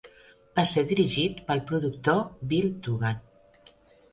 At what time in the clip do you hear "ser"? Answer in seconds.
0.69-0.83